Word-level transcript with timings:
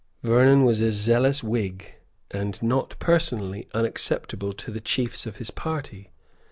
Vernon 0.23 0.65
was 0.65 0.79
a 0.81 0.91
zealous 0.91 1.43
Whig, 1.43 1.93
and 2.31 2.59
not 2.63 2.95
personally 2.97 3.67
unacceptable 3.71 4.51
to 4.51 4.71
the 4.71 4.81
chiefs 4.81 5.27
of 5.27 5.35
his 5.35 5.51
party. 5.51 6.09